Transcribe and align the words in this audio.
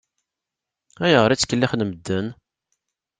Ayɣer 1.05 1.29
i 1.31 1.37
ttkellixen 1.37 1.81
medden? 1.89 2.27